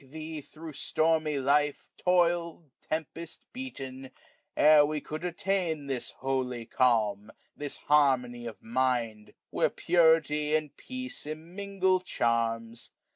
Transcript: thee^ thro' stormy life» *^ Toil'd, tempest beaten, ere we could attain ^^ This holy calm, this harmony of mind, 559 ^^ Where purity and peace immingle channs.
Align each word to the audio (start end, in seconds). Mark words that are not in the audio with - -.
thee^ 0.03 0.43
thro' 0.43 0.71
stormy 0.71 1.37
life» 1.37 1.91
*^ 1.99 2.03
Toil'd, 2.03 2.71
tempest 2.81 3.45
beaten, 3.53 4.09
ere 4.57 4.83
we 4.83 4.99
could 4.99 5.23
attain 5.23 5.77
^^ 5.83 5.87
This 5.87 6.09
holy 6.09 6.65
calm, 6.65 7.31
this 7.55 7.77
harmony 7.77 8.47
of 8.47 8.63
mind, 8.63 9.27
559 9.51 9.51
^^ 9.51 9.51
Where 9.51 9.69
purity 9.69 10.55
and 10.55 10.75
peace 10.75 11.27
immingle 11.27 12.03
channs. 12.03 12.89